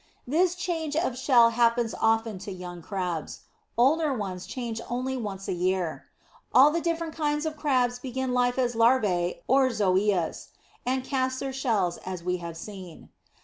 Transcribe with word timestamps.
This 0.25 0.55
change 0.55 0.95
of 0.95 1.15
shell 1.15 1.51
happens 1.51 1.93
often 1.93 2.39
to 2.39 2.51
young 2.51 2.81
Crabs. 2.81 3.41
Older 3.77 4.11
ones 4.11 4.47
change 4.47 4.81
only 4.89 5.15
once 5.15 5.47
a 5.47 5.53
year. 5.53 6.05
All 6.55 6.71
the 6.71 6.81
different 6.81 7.13
kinds 7.13 7.45
of 7.45 7.55
Crab 7.55 7.91
begin 8.01 8.33
life 8.33 8.57
as 8.57 8.75
larvae 8.75 9.41
or 9.47 9.69
zoeas, 9.69 10.47
and 10.87 11.03
cast 11.03 11.39
their 11.39 11.53
shells 11.53 11.97
as 11.97 12.23
we 12.23 12.37
have 12.37 12.57
seen. 12.57 13.09